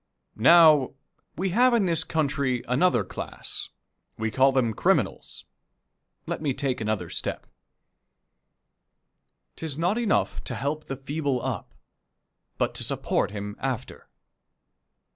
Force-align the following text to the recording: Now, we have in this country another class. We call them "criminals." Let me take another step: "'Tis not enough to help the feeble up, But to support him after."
Now, 0.41 0.95
we 1.37 1.49
have 1.49 1.75
in 1.75 1.85
this 1.85 2.03
country 2.03 2.63
another 2.67 3.03
class. 3.03 3.69
We 4.17 4.31
call 4.31 4.51
them 4.51 4.73
"criminals." 4.73 5.45
Let 6.25 6.41
me 6.41 6.55
take 6.55 6.81
another 6.81 7.07
step: 7.11 7.45
"'Tis 9.55 9.77
not 9.77 9.99
enough 9.99 10.43
to 10.45 10.55
help 10.55 10.85
the 10.87 10.95
feeble 10.97 11.39
up, 11.45 11.75
But 12.57 12.73
to 12.73 12.83
support 12.83 13.29
him 13.29 13.55
after." 13.59 14.09